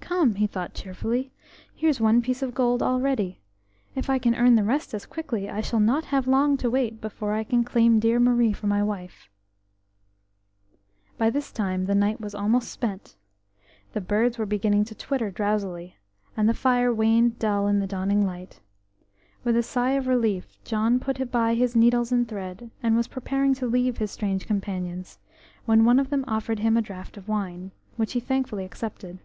[0.00, 1.32] "Come," he thought cheerfully,
[1.74, 3.40] "here's one piece of gold already.
[3.94, 7.00] If I can earn the rest as quickly I shall not have long to wait
[7.00, 9.28] before I can claim dear Marie for my wife."
[11.18, 13.16] By this time the night was almost spent.
[13.92, 15.96] The birds were beginning to twitter drowsily,
[16.36, 18.60] and the fire waned dull in the dawning light.
[19.44, 23.52] With a sigh of relief John put by his needles and thread, and was preparing
[23.56, 25.18] to leave his strange companions,
[25.66, 29.18] when one of them offered him a draught of wine, which he thankfully accepted.